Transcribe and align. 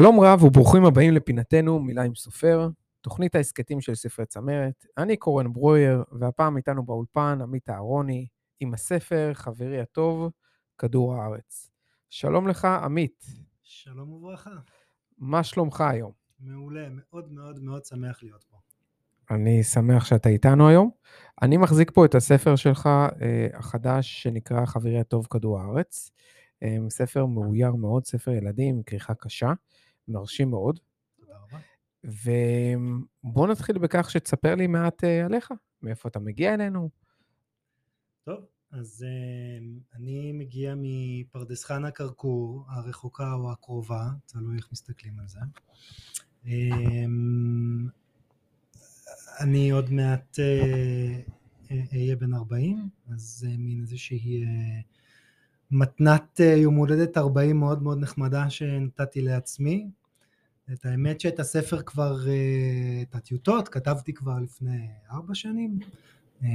שלום 0.00 0.20
רב 0.20 0.42
וברוכים 0.42 0.84
הבאים 0.84 1.14
לפינתנו 1.14 1.78
מילה 1.78 2.02
עם 2.02 2.14
סופר, 2.14 2.68
תוכנית 3.00 3.34
ההסכתים 3.34 3.80
של 3.80 3.94
ספרי 3.94 4.26
צמרת. 4.26 4.86
אני 4.98 5.16
קורן 5.16 5.52
ברויר, 5.52 6.04
והפעם 6.20 6.56
איתנו 6.56 6.82
באולפן 6.82 7.38
עמית 7.42 7.70
אהרוני, 7.70 8.26
עם 8.60 8.74
הספר 8.74 9.30
חברי 9.34 9.80
הטוב, 9.80 10.30
כדור 10.78 11.14
הארץ. 11.14 11.70
שלום 12.10 12.48
לך, 12.48 12.64
עמית. 12.64 13.24
שלום 13.62 14.12
וברכה. 14.12 14.50
מה 15.18 15.44
שלומך 15.44 15.80
היום? 15.80 16.12
מעולה, 16.40 16.88
מאוד 16.90 17.32
מאוד 17.32 17.62
מאוד 17.62 17.84
שמח 17.84 18.22
להיות 18.22 18.44
פה. 18.44 18.56
אני 19.30 19.62
שמח 19.62 20.04
שאתה 20.04 20.28
איתנו 20.28 20.68
היום. 20.68 20.90
אני 21.42 21.56
מחזיק 21.56 21.90
פה 21.94 22.04
את 22.04 22.14
הספר 22.14 22.56
שלך 22.56 22.86
אה, 22.86 23.46
החדש, 23.54 24.22
שנקרא 24.22 24.66
חברי 24.66 25.00
הטוב, 25.00 25.26
כדור 25.30 25.60
הארץ. 25.60 26.10
אה, 26.62 26.76
ספר 26.90 27.26
מאויר 27.26 27.74
מאוד, 27.74 28.06
ספר 28.06 28.30
ילדים 28.30 28.76
עם 28.76 28.82
כריכה 28.82 29.14
קשה, 29.14 29.52
מרשים 30.10 30.50
מאוד. 30.50 30.78
ובוא 32.04 33.46
נתחיל 33.46 33.78
בכך 33.78 34.10
שתספר 34.10 34.54
לי 34.54 34.66
מעט 34.66 35.04
אה, 35.04 35.24
עליך, 35.24 35.52
מאיפה 35.82 36.08
אתה 36.08 36.18
מגיע 36.18 36.54
אלינו. 36.54 36.90
טוב, 38.24 38.44
אז 38.72 39.06
אה, 39.08 39.66
אני 39.94 40.32
מגיע 40.32 40.74
מפרדס 40.76 41.64
חנה 41.64 41.90
כרכור, 41.90 42.64
הרחוקה 42.68 43.32
או 43.34 43.52
הקרובה, 43.52 44.10
תלוי 44.26 44.56
איך 44.56 44.68
מסתכלים 44.72 45.18
על 45.20 45.28
זה. 45.28 45.40
אה, 46.46 47.04
אני 49.40 49.70
עוד 49.70 49.92
מעט 49.92 50.38
אה, 50.38 51.20
אה, 51.70 51.82
אהיה 51.92 52.16
בן 52.16 52.34
40, 52.34 52.88
אז 53.14 53.20
זה 53.20 53.48
מין 53.58 53.80
איזושהי 53.80 54.44
מתנת 55.70 56.40
יום 56.40 56.74
הולדת 56.74 57.18
40 57.18 57.60
מאוד 57.60 57.82
מאוד 57.82 57.98
נחמדה 57.98 58.50
שנתתי 58.50 59.22
לעצמי. 59.22 59.90
את 60.72 60.86
האמת 60.86 61.20
שאת 61.20 61.40
הספר 61.40 61.82
כבר, 61.82 62.28
אה, 62.28 63.02
את 63.02 63.14
הטיוטות, 63.14 63.68
כתבתי 63.68 64.12
כבר 64.12 64.38
לפני 64.38 64.88
ארבע 65.10 65.34
שנים, 65.34 65.78
אה, 66.42 66.48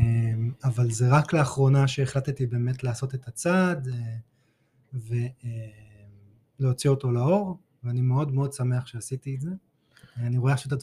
אבל 0.63 0.91
זה 0.91 1.08
רק 1.09 1.33
לאחרונה 1.33 1.88
שהחלטתי 1.88 2.45
באמת 2.45 2.83
לעשות 2.83 3.16
את 3.16 3.27
הצעד 3.27 3.88
ולהוציא 6.59 6.89
אותו 6.89 7.11
לאור, 7.11 7.58
ואני 7.83 8.02
מאוד 8.02 8.33
מאוד 8.33 8.53
שמח 8.53 8.88
שעשיתי 8.88 9.36
את 9.36 9.41
זה. 9.41 9.52
אני 10.17 10.38
רואה 10.38 10.53
עכשיו 10.53 10.77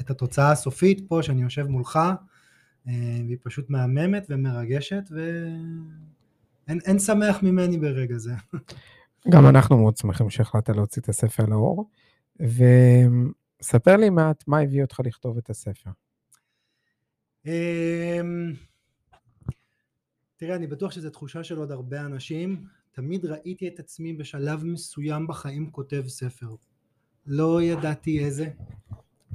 את 0.00 0.10
התוצאה 0.10 0.52
הסופית 0.52 1.08
פה, 1.08 1.22
שאני 1.22 1.42
יושב 1.42 1.66
מולך, 1.66 1.98
והיא 2.86 3.36
פשוט 3.42 3.70
מהממת 3.70 4.26
ומרגשת, 4.30 5.10
ואין 6.68 6.98
שמח 6.98 7.42
ממני 7.42 7.78
ברגע 7.78 8.18
זה. 8.18 8.32
גם 9.30 9.46
אנחנו 9.46 9.78
מאוד 9.78 9.96
שמחים 9.96 10.30
שהחלטת 10.30 10.76
להוציא 10.76 11.02
את 11.02 11.08
הספר 11.08 11.44
לאור. 11.46 11.90
וספר 12.40 13.96
לי 13.96 14.10
מעט 14.10 14.44
מה 14.46 14.60
הביא 14.60 14.82
אותך 14.82 15.00
לכתוב 15.04 15.38
את 15.38 15.50
הספר. 15.50 15.90
אמ, 17.46 18.52
תראה, 20.36 20.56
אני 20.56 20.66
בטוח 20.66 20.92
שזו 20.92 21.10
תחושה 21.10 21.44
של 21.44 21.58
עוד 21.58 21.70
הרבה 21.70 22.00
אנשים. 22.00 22.64
תמיד 22.92 23.26
ראיתי 23.26 23.68
את 23.68 23.78
עצמי 23.78 24.12
בשלב 24.12 24.64
מסוים 24.64 25.26
בחיים 25.26 25.70
כותב 25.70 26.04
ספר. 26.06 26.54
לא 27.26 27.62
ידעתי 27.62 28.24
איזה. 28.24 28.48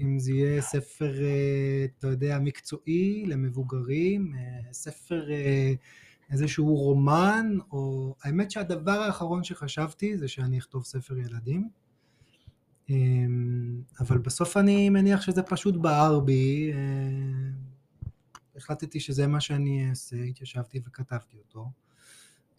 אם 0.01 0.19
זה 0.19 0.31
יהיה 0.31 0.61
ספר, 0.61 1.23
אה, 1.23 1.85
אתה 1.99 2.07
יודע, 2.07 2.39
מקצועי 2.39 3.25
למבוגרים, 3.27 4.33
אה, 4.35 4.73
ספר 4.73 5.31
אה, 5.31 5.73
איזשהו 6.31 6.75
רומן, 6.75 7.57
או... 7.71 8.15
האמת 8.23 8.51
שהדבר 8.51 8.91
האחרון 8.91 9.43
שחשבתי 9.43 10.17
זה 10.17 10.27
שאני 10.27 10.57
אכתוב 10.57 10.83
ספר 10.83 11.17
ילדים. 11.17 11.69
אמ, 12.89 13.81
אבל 13.99 14.17
בסוף 14.17 14.57
אני 14.57 14.89
מניח 14.89 15.21
שזה 15.21 15.43
פשוט 15.43 15.75
בער 15.75 16.19
בי, 16.19 16.71
אה, 16.73 16.79
החלטתי 18.55 18.99
שזה 18.99 19.27
מה 19.27 19.41
שאני 19.41 19.89
אעשה, 19.89 20.15
התיישבתי 20.15 20.79
וכתבתי 20.85 21.37
אותו. 21.37 21.71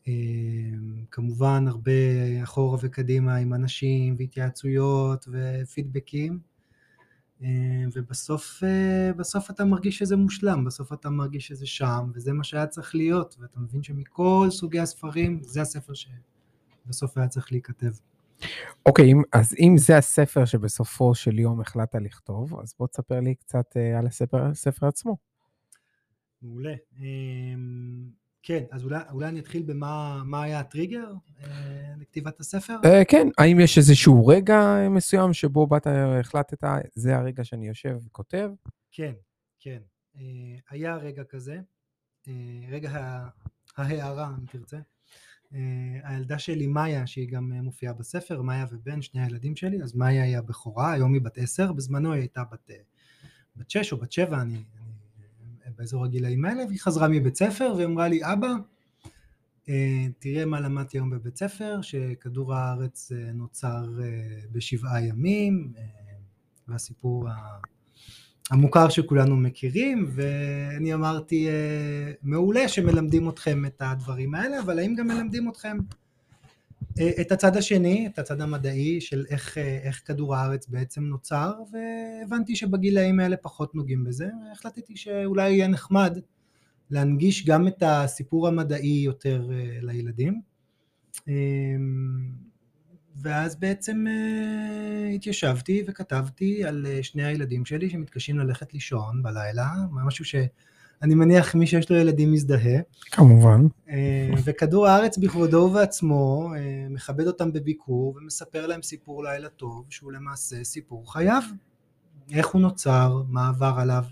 אמ, 0.06 1.04
כמובן 1.10 1.64
הרבה 1.68 1.92
אחורה 2.42 2.78
וקדימה 2.82 3.36
עם 3.36 3.54
אנשים 3.54 4.16
והתייעצויות 4.18 5.28
ופידבקים, 5.32 6.38
אמ, 7.42 7.88
ובסוף 7.94 8.64
אה, 8.64 9.12
בסוף 9.12 9.50
אתה 9.50 9.64
מרגיש 9.64 9.98
שזה 9.98 10.16
מושלם, 10.16 10.64
בסוף 10.64 10.92
אתה 10.92 11.10
מרגיש 11.10 11.46
שזה 11.46 11.66
שם, 11.66 12.10
וזה 12.14 12.32
מה 12.32 12.44
שהיה 12.44 12.66
צריך 12.66 12.94
להיות, 12.94 13.36
ואתה 13.40 13.60
מבין 13.60 13.82
שמכל 13.82 14.48
סוגי 14.50 14.80
הספרים 14.80 15.40
זה 15.42 15.62
הספר 15.62 15.92
שבסוף 15.94 17.18
היה 17.18 17.28
צריך 17.28 17.52
להיכתב. 17.52 17.92
אוקיי, 18.86 19.12
אז 19.32 19.54
אם 19.60 19.74
זה 19.78 19.96
הספר 19.96 20.44
שבסופו 20.44 21.14
של 21.14 21.38
יום 21.38 21.60
החלטת 21.60 21.98
לכתוב, 22.02 22.60
אז 22.60 22.74
בוא 22.78 22.86
תספר 22.86 23.20
לי 23.20 23.34
קצת 23.34 23.76
אה, 23.76 23.98
על 23.98 24.06
הספר, 24.06 24.42
הספר 24.42 24.86
עצמו. 24.86 25.16
מעולה. 26.42 26.74
אמ, 26.98 28.10
כן, 28.42 28.64
אז 28.70 28.84
אולי, 28.84 28.98
אולי 29.10 29.28
אני 29.28 29.40
אתחיל 29.40 29.62
במה 29.62 30.42
היה 30.42 30.60
הטריגר 30.60 31.12
אה, 31.44 31.92
לכתיבת 31.98 32.40
הספר? 32.40 32.76
אה, 32.84 33.04
כן, 33.04 33.28
האם 33.38 33.60
יש 33.60 33.78
איזשהו 33.78 34.26
רגע 34.26 34.88
מסוים 34.90 35.32
שבו 35.32 35.66
באת, 35.66 35.86
החלטת, 36.20 36.64
זה 36.94 37.16
הרגע 37.16 37.44
שאני 37.44 37.68
יושב 37.68 37.96
וכותב? 38.06 38.50
כן, 38.92 39.12
כן. 39.60 39.78
היה 40.70 40.96
רגע 40.96 41.24
כזה, 41.24 41.60
רגע 42.70 42.90
ההערה, 43.76 44.28
אם 44.38 44.46
תרצה. 44.46 44.78
אה, 45.54 45.60
הילדה 46.02 46.38
שלי 46.38 46.66
מאיה, 46.66 47.06
שהיא 47.06 47.28
גם 47.28 47.52
אה, 47.52 47.62
מופיעה 47.62 47.92
בספר, 47.92 48.42
מאיה 48.42 48.66
ובן, 48.70 49.02
שני 49.02 49.22
הילדים 49.22 49.56
שלי, 49.56 49.82
אז 49.82 49.94
מאיה 49.94 50.24
היא 50.24 50.38
הבכורה, 50.38 50.92
היום 50.92 51.14
היא 51.14 51.22
בת 51.22 51.38
עשר, 51.38 51.72
בזמנו 51.72 52.12
היא 52.12 52.20
הייתה 52.20 52.42
בת, 52.52 52.70
אה, 52.70 52.76
בת 53.56 53.70
שש 53.70 53.92
או 53.92 53.96
בת 53.96 54.12
שבע, 54.12 54.40
אני, 54.40 54.62
אני 55.64 55.74
באזור 55.76 56.04
הגילאים 56.04 56.44
האלה, 56.44 56.66
והיא 56.66 56.80
חזרה 56.80 57.08
מבית 57.08 57.36
ספר 57.36 57.74
ואמרה 57.78 58.08
לי, 58.08 58.20
אבא, 58.22 58.48
תראה 60.18 60.46
מה 60.46 60.60
למדתי 60.60 60.98
היום 60.98 61.10
בבית 61.10 61.36
ספר, 61.36 61.80
שכדור 61.82 62.54
הארץ 62.54 63.12
נוצר 63.34 63.86
בשבעה 64.52 65.04
ימים, 65.04 65.72
והסיפור 66.68 67.28
המוכר 68.50 68.88
שכולנו 68.88 69.36
מכירים, 69.36 70.10
ואני 70.10 70.94
אמרתי, 70.94 71.48
אה, 71.48 72.12
מעולה 72.22 72.68
שמלמדים 72.68 73.28
אתכם 73.28 73.64
את 73.66 73.82
הדברים 73.84 74.34
האלה, 74.34 74.60
אבל 74.60 74.78
האם 74.78 74.94
גם 74.94 75.06
מלמדים 75.06 75.48
אתכם 75.48 75.78
אה, 77.00 77.10
את 77.20 77.32
הצד 77.32 77.56
השני, 77.56 78.06
את 78.06 78.18
הצד 78.18 78.40
המדעי 78.40 79.00
של 79.00 79.24
איך, 79.30 79.58
אה, 79.58 79.78
איך 79.82 80.02
כדור 80.04 80.36
הארץ 80.36 80.68
בעצם 80.68 81.04
נוצר, 81.04 81.52
והבנתי 81.72 82.56
שבגילאים 82.56 83.20
האלה 83.20 83.36
פחות 83.36 83.74
נוגעים 83.74 84.04
בזה, 84.04 84.28
והחלטתי 84.48 84.96
שאולי 84.96 85.50
יהיה 85.50 85.68
נחמד 85.68 86.18
להנגיש 86.90 87.46
גם 87.46 87.68
את 87.68 87.82
הסיפור 87.86 88.48
המדעי 88.48 89.02
יותר 89.04 89.48
לילדים. 89.82 90.40
ואז 93.22 93.56
בעצם 93.56 94.04
uh, 94.06 95.14
התיישבתי 95.14 95.84
וכתבתי 95.86 96.64
על 96.64 96.86
uh, 96.86 97.02
שני 97.02 97.24
הילדים 97.24 97.64
שלי 97.64 97.90
שמתקשים 97.90 98.38
ללכת 98.38 98.74
לישון 98.74 99.22
בלילה, 99.22 99.68
משהו 99.90 100.24
שאני 100.24 101.14
מניח 101.14 101.54
מי 101.54 101.66
שיש 101.66 101.90
לו 101.90 101.96
ילדים 101.96 102.32
מזדהה. 102.32 102.80
כמובן. 103.10 103.66
Uh, 103.86 103.90
וכדור 104.44 104.86
הארץ 104.86 105.18
בכבודו 105.18 105.56
ובעצמו 105.56 106.50
uh, 106.54 106.92
מכבד 106.92 107.26
אותם 107.26 107.52
בביקור 107.52 108.16
ומספר 108.16 108.66
להם 108.66 108.82
סיפור 108.82 109.24
לילה 109.24 109.48
טוב, 109.48 109.86
שהוא 109.90 110.12
למעשה 110.12 110.64
סיפור 110.64 111.12
חייו. 111.12 111.42
איך 112.32 112.46
הוא 112.46 112.62
נוצר, 112.62 113.22
מה 113.28 113.48
עבר 113.48 113.74
עליו, 113.78 114.04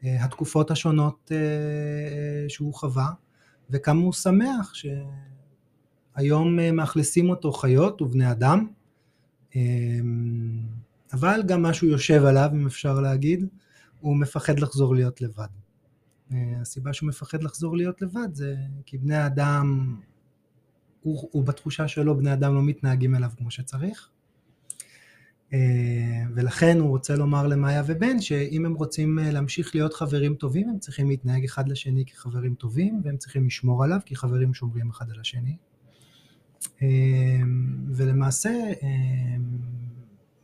uh, 0.00 0.06
התקופות 0.20 0.70
השונות 0.70 1.32
uh, 1.34 2.48
שהוא 2.50 2.74
חווה, 2.74 3.10
וכמה 3.70 4.00
הוא 4.00 4.12
שמח 4.12 4.74
ש... 4.74 4.86
היום 6.14 6.60
אה, 6.60 6.72
מאכלסים 6.72 7.30
אותו 7.30 7.52
חיות 7.52 8.02
ובני 8.02 8.30
אדם, 8.30 8.66
אמ, 9.56 10.60
אבל 11.12 11.42
גם 11.46 11.62
משהו 11.62 11.88
יושב 11.88 12.24
עליו, 12.24 12.50
אם 12.52 12.66
אפשר 12.66 13.00
להגיד, 13.00 13.46
הוא 14.00 14.16
מפחד 14.16 14.58
לחזור 14.58 14.94
להיות 14.94 15.20
לבד. 15.20 15.46
אה, 16.32 16.38
הסיבה 16.60 16.92
שהוא 16.92 17.08
מפחד 17.08 17.42
לחזור 17.42 17.76
להיות 17.76 18.02
לבד 18.02 18.28
זה 18.32 18.56
כי 18.86 18.98
בני 18.98 19.16
האדם, 19.16 19.96
הוא, 21.02 21.28
הוא 21.32 21.44
בתחושה 21.44 21.88
שלו, 21.88 22.16
בני 22.16 22.32
אדם 22.32 22.54
לא 22.54 22.62
מתנהגים 22.62 23.14
אליו 23.14 23.30
כמו 23.38 23.50
שצריך. 23.50 24.08
אה, 25.52 25.58
ולכן 26.34 26.78
הוא 26.80 26.88
רוצה 26.88 27.16
לומר 27.16 27.46
למאיה 27.46 27.82
ובן 27.86 28.20
שאם 28.20 28.66
הם 28.66 28.74
רוצים 28.74 29.18
להמשיך 29.22 29.74
להיות 29.74 29.94
חברים 29.94 30.34
טובים, 30.34 30.68
הם 30.68 30.78
צריכים 30.78 31.08
להתנהג 31.08 31.44
אחד 31.44 31.68
לשני 31.68 32.04
כחברים 32.04 32.54
טובים, 32.54 33.00
והם 33.04 33.16
צריכים 33.16 33.46
לשמור 33.46 33.84
עליו 33.84 33.98
כי 34.04 34.16
חברים 34.16 34.54
שומרים 34.54 34.90
אחד 34.90 35.10
על 35.10 35.20
השני. 35.20 35.56
אמ, 36.82 36.86
ולמעשה 37.94 38.50
אמ, 38.82 39.42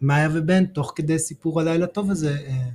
מאיה 0.01 0.29
ובן 0.33 0.67
תוך 0.67 0.93
כדי 0.97 1.19
סיפור 1.19 1.61
הלילה 1.61 1.87
טוב 1.87 2.11
הזה 2.11 2.37
אה, 2.47 2.69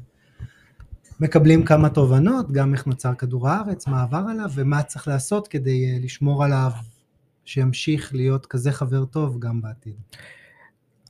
מקבלים 1.19 1.65
כמה 1.65 1.89
תובנות, 1.89 2.51
גם 2.51 2.73
איך 2.73 2.87
נוצר 2.87 3.13
כדור 3.13 3.49
הארץ, 3.49 3.87
מה 3.87 4.03
עבר 4.03 4.23
עליו 4.29 4.49
ומה 4.53 4.83
צריך 4.83 5.07
לעשות 5.07 5.47
כדי 5.47 5.85
אה, 5.85 5.97
לשמור 6.01 6.43
עליו 6.43 6.71
שימשיך 7.45 8.15
להיות 8.15 8.45
כזה 8.45 8.71
חבר 8.71 9.05
טוב 9.05 9.39
גם 9.39 9.61
בעתיד. 9.61 9.95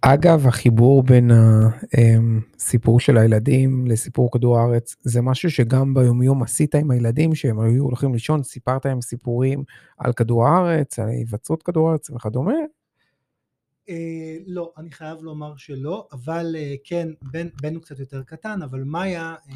אגב, 0.06 0.48
החיבור 0.48 1.04
בין 1.04 1.32
הסיפור 2.58 3.00
של 3.00 3.18
הילדים 3.18 3.88
לסיפור 3.88 4.32
כדור 4.32 4.60
הארץ, 4.60 4.96
זה 5.02 5.22
משהו 5.22 5.52
שגם 5.52 5.94
ביומיום 5.94 6.44
עשית 6.44 6.76
עם 6.76 6.92
הילדים, 6.92 7.36
שהם 7.36 7.60
היו 7.60 7.84
הולכים 7.84 8.14
לישון, 8.14 8.44
סיפרת 8.44 8.86
להם 8.86 9.02
סיפורים 9.02 9.64
על 9.98 10.14
כדור 10.14 10.48
הארץ, 10.48 11.00
על 11.00 11.10
היווצרות 11.10 11.64
כדור 11.64 11.90
הארץ 11.90 12.10
וכדומה? 12.10 12.54
אה, 13.90 14.38
לא, 14.46 14.74
אני 14.78 14.92
חייב 14.92 15.18
לומר 15.22 15.56
שלא, 15.58 16.08
אבל 16.12 16.56
אה, 16.58 16.76
כן, 16.84 17.08
בן, 17.62 17.76
הוא 17.76 17.84
קצת 17.84 18.00
יותר 18.00 18.24
קטן, 18.24 18.62
אבל 18.62 18.84
מאיה 18.84 19.36
אה, 19.50 19.56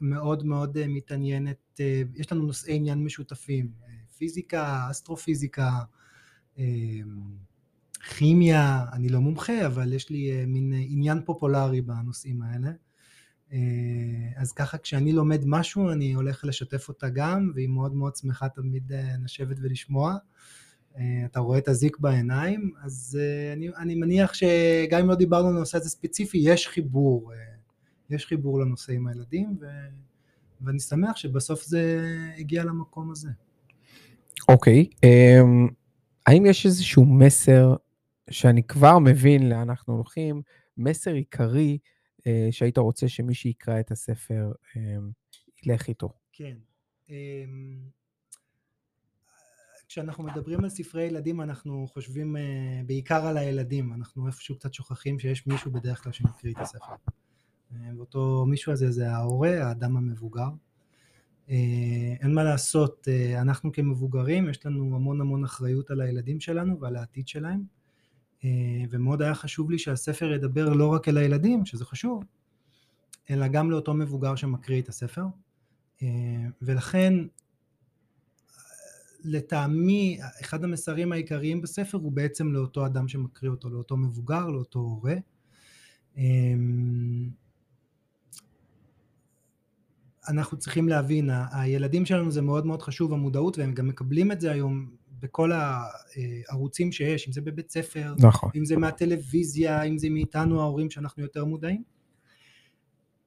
מאוד 0.00 0.46
מאוד 0.46 0.78
מתעניינת, 0.88 1.80
יש 2.14 2.32
לנו 2.32 2.46
נושאי 2.46 2.76
עניין 2.76 3.04
משותפים, 3.04 3.68
פיזיקה, 4.18 4.86
אסטרופיזיקה, 4.90 5.70
כימיה, 8.08 8.84
אני 8.92 9.08
לא 9.08 9.20
מומחה, 9.20 9.66
אבל 9.66 9.92
יש 9.92 10.10
לי 10.10 10.46
מין 10.46 10.72
עניין 10.76 11.20
פופולרי 11.24 11.80
בנושאים 11.80 12.42
האלה. 12.42 12.70
אז 14.36 14.52
ככה 14.52 14.78
כשאני 14.78 15.12
לומד 15.12 15.42
משהו 15.46 15.90
אני 15.90 16.12
הולך 16.12 16.44
לשתף 16.44 16.88
אותה 16.88 17.08
גם, 17.08 17.50
והיא 17.54 17.68
מאוד 17.68 17.94
מאוד 17.94 18.16
שמחה 18.16 18.48
תמיד 18.48 18.92
לשבת 19.24 19.56
ולשמוע. 19.62 20.16
אה, 20.98 21.24
אתה 21.24 21.40
רואה 21.40 21.58
את 21.58 21.68
הזיק 21.68 21.98
בעיניים, 21.98 22.70
אז 22.82 23.18
אה, 23.20 23.52
אני, 23.52 23.68
אני 23.76 23.94
מניח 23.94 24.34
שגם 24.34 25.00
אם 25.00 25.08
לא 25.08 25.14
דיברנו 25.14 25.48
על 25.48 25.56
הנושא 25.56 25.78
הזה 25.78 25.90
ספציפי, 25.90 26.38
יש 26.38 26.68
חיבור, 26.68 27.32
אה, 27.32 27.38
יש 28.10 28.26
חיבור 28.26 28.60
לנושא 28.60 28.92
עם 28.92 29.06
הילדים, 29.06 29.56
ו, 29.60 29.66
ואני 30.60 30.80
שמח 30.80 31.16
שבסוף 31.16 31.64
זה 31.64 32.00
הגיע 32.38 32.64
למקום 32.64 33.10
הזה. 33.10 33.28
אוקיי, 34.48 34.88
okay, 34.90 35.06
um, 35.06 35.72
האם 36.26 36.46
יש 36.46 36.66
איזשהו 36.66 37.06
מסר 37.06 37.74
שאני 38.30 38.62
כבר 38.62 38.98
מבין 38.98 39.48
לאן 39.48 39.58
אנחנו 39.58 39.94
הולכים, 39.94 40.42
מסר 40.76 41.12
עיקרי 41.12 41.78
uh, 42.18 42.22
שהיית 42.50 42.78
רוצה 42.78 43.08
שמי 43.08 43.34
שיקרא 43.34 43.80
את 43.80 43.90
הספר 43.90 44.52
um, 44.72 44.78
ילך 45.62 45.88
איתו? 45.88 46.12
כן. 46.32 46.56
Um, 47.06 47.10
כשאנחנו 49.88 50.24
מדברים 50.24 50.64
על 50.64 50.70
ספרי 50.70 51.02
ילדים 51.02 51.40
אנחנו 51.40 51.88
חושבים 51.92 52.36
uh, 52.36 52.40
בעיקר 52.86 53.26
על 53.26 53.36
הילדים, 53.36 53.92
אנחנו 53.92 54.26
איפשהו 54.26 54.58
קצת 54.58 54.74
שוכחים 54.74 55.18
שיש 55.18 55.46
מישהו 55.46 55.70
בדרך 55.70 56.02
כלל 56.02 56.12
שמקריא 56.12 56.52
את 56.52 56.58
הספר. 56.58 56.94
Uh, 57.72 57.74
ואותו 57.96 58.46
מישהו 58.48 58.72
הזה 58.72 58.90
זה 58.90 59.10
ההורה, 59.10 59.68
האדם 59.68 59.96
המבוגר. 59.96 60.48
Uh, 61.46 61.50
אין 62.20 62.34
מה 62.34 62.44
לעשות, 62.44 63.08
אנחנו 63.40 63.72
כמבוגרים 63.72 64.48
יש 64.48 64.66
לנו 64.66 64.96
המון 64.96 65.20
המון 65.20 65.44
אחריות 65.44 65.90
על 65.90 66.00
הילדים 66.00 66.40
שלנו 66.40 66.80
ועל 66.80 66.96
העתיד 66.96 67.28
שלהם. 67.28 67.83
Uh, 68.44 68.46
ומאוד 68.90 69.22
היה 69.22 69.34
חשוב 69.34 69.70
לי 69.70 69.78
שהספר 69.78 70.32
ידבר 70.32 70.72
לא 70.72 70.92
רק 70.92 71.08
אל 71.08 71.18
הילדים, 71.18 71.66
שזה 71.66 71.84
חשוב, 71.84 72.24
אלא 73.30 73.48
גם 73.48 73.70
לאותו 73.70 73.94
מבוגר 73.94 74.36
שמקריא 74.36 74.82
את 74.82 74.88
הספר. 74.88 75.24
Uh, 75.98 76.02
ולכן 76.62 77.14
לטעמי 79.24 80.18
אחד 80.40 80.64
המסרים 80.64 81.12
העיקריים 81.12 81.62
בספר 81.62 81.98
הוא 81.98 82.12
בעצם 82.12 82.52
לאותו 82.52 82.86
אדם 82.86 83.08
שמקריא 83.08 83.50
אותו, 83.50 83.70
לאותו 83.70 83.96
מבוגר, 83.96 84.46
לאותו 84.46 84.78
הורה. 84.78 85.14
אמ, 86.16 87.30
אנחנו 90.28 90.58
צריכים 90.58 90.88
להבין, 90.88 91.30
הילדים 91.52 92.06
שלנו 92.06 92.30
זה 92.30 92.42
מאוד 92.42 92.66
מאוד 92.66 92.82
חשוב 92.82 93.12
המודעות 93.12 93.58
והם 93.58 93.72
גם 93.72 93.88
מקבלים 93.88 94.32
את 94.32 94.40
זה 94.40 94.52
היום 94.52 94.90
בכל 95.24 95.50
הערוצים 95.52 96.92
שיש, 96.92 97.28
אם 97.28 97.32
זה 97.32 97.40
בבית 97.40 97.70
ספר, 97.70 98.14
נכון. 98.18 98.50
אם 98.56 98.64
זה 98.64 98.76
מהטלוויזיה, 98.76 99.82
אם 99.82 99.98
זה 99.98 100.10
מאיתנו 100.10 100.60
ההורים 100.60 100.90
שאנחנו 100.90 101.22
יותר 101.22 101.44
מודעים. 101.44 101.82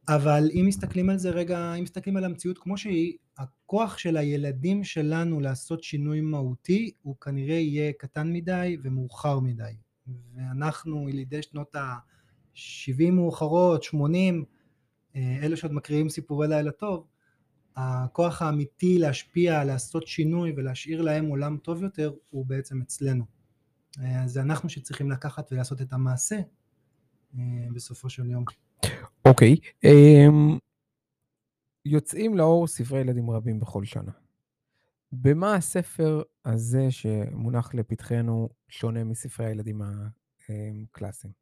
אבל 0.10 0.50
אם 0.54 0.66
מסתכלים 0.68 1.10
על 1.10 1.18
זה 1.18 1.30
רגע, 1.30 1.74
אם 1.74 1.84
מסתכלים 1.84 2.18
על 2.18 2.26
המציאות 2.26 2.58
כמו 2.58 2.78
שהיא, 2.78 3.14
הכוח 3.38 3.98
של 3.98 4.18
הילדים 4.18 4.84
שלנו 4.84 5.40
לעשות 5.40 5.84
שינוי 5.84 6.22
מהותי 6.22 6.92
הוא 7.02 7.16
כנראה 7.22 7.56
יהיה 7.56 7.94
קטן 7.94 8.34
מדי 8.34 8.78
ומאוחר 8.84 9.40
מדי. 9.40 9.74
ואנחנו 10.36 11.10
ילידי 11.10 11.42
שנות 11.42 11.76
ה-70 11.76 13.12
מאוחרות, 13.12 13.84
80, 13.84 14.46
אה, 15.16 15.40
אלה 15.44 15.56
שעוד 15.56 15.74
מקריאים 15.74 16.10
סיפורי 16.10 16.48
לילה 16.48 16.72
טוב, 16.72 17.08
הכוח 17.78 18.42
האמיתי 18.42 18.98
להשפיע, 18.98 19.64
לעשות 19.64 20.08
שינוי 20.08 20.54
ולהשאיר 20.58 21.02
להם 21.02 21.26
עולם 21.26 21.58
טוב 21.58 21.84
יותר 21.84 22.14
הוא 22.30 22.46
בעצם 22.46 22.82
אצלנו. 22.82 23.26
אה, 24.00 24.28
זה 24.28 24.42
אנחנו 24.42 24.70
שצריכים 24.70 25.12
לקחת 25.12 25.52
ולעשות 25.52 25.82
את 25.82 25.94
המעשה 25.94 26.40
אה, 27.38 27.42
בסופו 27.74 28.10
של 28.10 28.30
יום. 28.30 28.44
אוקיי, 29.26 29.56
אמ, 29.84 30.58
יוצאים 31.86 32.38
לאור 32.38 32.68
ספרי 32.68 33.00
ילדים 33.00 33.30
רבים 33.30 33.60
בכל 33.60 33.86
שנה. 33.86 34.12
במה 35.12 35.56
הספר 35.56 36.22
הזה 36.46 36.92
שמונח 36.92 37.74
לפתחנו 37.74 38.50
שונה 38.70 39.04
מספרי 39.04 39.46
הילדים 39.46 39.82
הקלאסיים? 40.50 41.34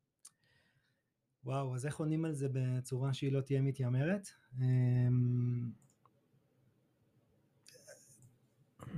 וואו, 1.44 1.76
אז 1.76 1.86
איך 1.86 2.00
עונים 2.00 2.26
על 2.26 2.34
זה 2.34 2.48
בצורה 2.52 3.14
שהיא 3.14 3.32
לא 3.32 3.42
תהיה 3.42 3.62
מתיימרת? 3.62 4.30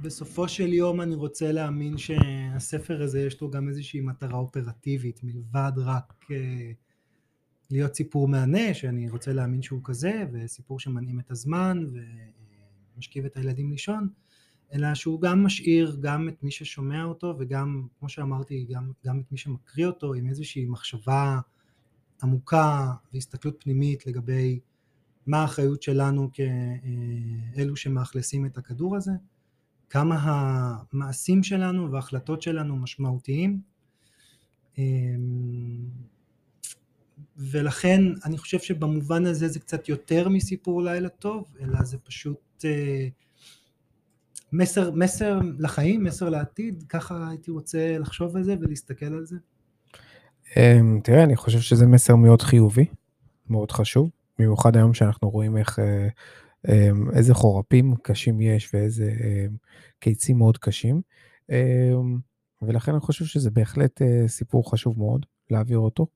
בסופו 0.02 0.48
של 0.48 0.74
יום 0.74 1.02
אני 1.02 1.16
רוצה 1.16 1.52
להאמין 1.52 1.98
שהספר 1.98 3.04
הזה 3.04 3.22
יש 3.22 3.42
לו 3.42 3.52
גם 3.52 3.70
איזושהי 3.70 4.02
מטרה 4.02 4.38
אופרטיבית 4.38 5.24
מלבד 5.24 5.72
רק 5.78 6.14
אה, 6.32 6.72
להיות 7.72 7.96
סיפור 7.96 8.28
מהנה, 8.28 8.74
שאני 8.74 9.10
רוצה 9.10 9.34
להאמין 9.34 9.62
שהוא 9.62 9.82
כזה, 9.84 10.26
וסיפור 10.34 10.80
שמנעים 10.80 11.20
את 11.20 11.32
הזמן 11.32 11.86
ומשכיב 12.96 13.26
את 13.26 13.38
הילדים 13.38 13.72
לישון, 13.72 14.10
אלא 14.74 14.94
שהוא 14.94 15.22
גם 15.22 15.44
משאיר 15.44 15.98
גם 16.02 16.30
את 16.30 16.44
מי 16.44 16.52
ששומע 16.52 17.04
אותו 17.04 17.36
וגם, 17.40 17.88
כמו 18.00 18.10
שאמרתי, 18.10 18.66
גם, 18.70 18.92
גם 19.06 19.20
את 19.20 19.32
מי 19.32 19.38
שמקריא 19.38 19.88
אותו 19.88 20.14
עם 20.14 20.30
איזושהי 20.30 20.66
מחשבה 20.66 21.40
עמוקה 22.24 22.94
והסתכלות 23.14 23.64
פנימית 23.64 24.08
לגבי 24.08 24.60
מה 25.28 25.42
האחריות 25.42 25.82
שלנו 25.82 26.30
כאלו 27.54 27.76
שמאכלסים 27.76 28.46
את 28.46 28.58
הכדור 28.58 28.96
הזה, 28.96 29.12
כמה 29.90 30.18
המעשים 30.22 31.44
שלנו 31.44 31.92
וההחלטות 31.92 32.42
שלנו 32.42 32.76
משמעותיים. 32.76 33.60
ולכן 37.38 38.02
אני 38.26 38.38
חושב 38.38 38.60
שבמובן 38.60 39.26
הזה 39.26 39.48
זה 39.48 39.60
קצת 39.60 39.90
יותר 39.90 40.30
מסיפור 40.30 40.84
לילה 40.84 41.10
טוב, 41.10 41.46
אלא 41.62 41.84
זה 41.84 41.98
פשוט 41.98 42.66
אה, 42.66 43.08
מסר, 44.54 44.92
מסר 44.92 45.40
לחיים, 45.60 46.04
מסר 46.04 46.30
לעתיד, 46.30 46.84
ככה 46.90 47.30
הייתי 47.30 47.52
רוצה 47.52 47.98
לחשוב 48.00 48.36
על 48.36 48.44
זה 48.44 48.56
ולהסתכל 48.62 49.06
על 49.06 49.26
זה. 49.26 49.36
אמ, 50.58 51.00
תראה, 51.04 51.24
אני 51.24 51.36
חושב 51.36 51.60
שזה 51.60 51.88
מסר 51.88 52.16
מאוד 52.16 52.42
חיובי, 52.42 52.86
מאוד 53.50 53.72
חשוב, 53.72 54.10
במיוחד 54.40 54.78
היום 54.78 54.94
שאנחנו 54.94 55.30
רואים 55.30 55.58
איך, 55.58 55.80
אה, 55.80 55.86
אמ, 55.86 56.10
איזה 57.14 57.34
חורפים 57.34 57.96
קשים 58.02 58.42
יש 58.42 58.74
ואיזה 58.74 59.12
אמ, 59.24 59.56
קיצים 60.00 60.38
מאוד 60.38 60.58
קשים. 60.58 61.02
ולכן 62.62 62.92
אני 62.92 63.02
חושב 63.02 63.26
שזה 63.26 63.52
בהחלט 63.52 64.02
אה, 64.02 64.28
סיפור 64.28 64.72
חשוב 64.72 65.00
מאוד 65.00 65.26
להעביר 65.50 65.78
אותו. 65.78 66.08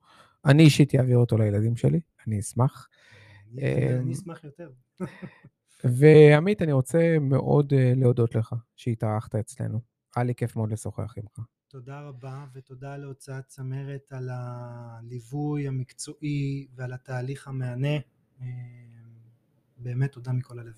אני 0.45 0.63
אישית 0.63 0.95
אעביר 0.95 1.17
אותו 1.17 1.37
לילדים 1.37 1.75
שלי, 1.75 1.99
אני 2.27 2.39
אשמח. 2.39 2.87
אני 3.57 3.99
אמ, 3.99 4.11
אשמח 4.11 4.43
יותר. 4.43 4.71
ועמית, 5.97 6.61
אני 6.61 6.71
רוצה 6.71 7.17
מאוד 7.21 7.73
אה, 7.73 7.93
להודות 7.95 8.35
לך 8.35 8.55
שהתארחת 8.75 9.35
אצלנו. 9.35 9.81
היה 10.15 10.23
לי 10.23 10.35
כיף 10.35 10.55
מאוד 10.55 10.71
לשוחח 10.71 11.13
עמך. 11.17 11.45
תודה 11.67 12.01
רבה, 12.01 12.45
ותודה 12.53 12.97
להוצאת 12.97 13.47
צמרת 13.47 14.11
על 14.11 14.29
הליווי 14.31 15.67
המקצועי 15.67 16.67
ועל 16.75 16.93
התהליך 16.93 17.47
המהנה. 17.47 17.97
אמ, 19.81 19.83
באמת 19.83 20.11
תודה 20.11 20.31
מכל 20.31 20.59
הלב. 20.59 20.73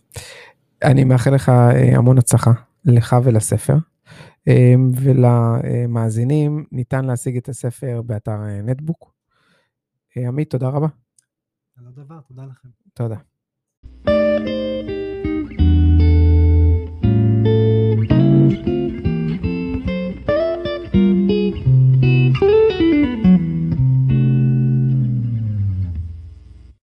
אני 0.84 1.04
מאחל 1.04 1.36
לך 1.36 1.50
אה, 1.50 1.98
המון 1.98 2.18
הצלחה, 2.18 2.52
לך 2.86 3.16
ולספר. 3.24 3.76
אמ, 4.48 4.92
ולמאזינים 5.02 6.66
ניתן 6.72 7.06
להשיג 7.06 7.38
את 7.38 7.50
הספר 7.50 8.02
באתר 8.02 8.32
אה, 8.44 8.62
נטבוק. 8.62 9.14
עמית, 10.16 10.50
תודה 10.50 10.70
רבה. 10.70 10.88
על 11.78 11.88
הדבר, 11.88 12.20
תודה 12.28 12.44
לכם. 12.46 12.70
תודה. 12.94 13.16